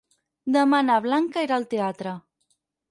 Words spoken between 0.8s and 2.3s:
na Blanca irà al teatre.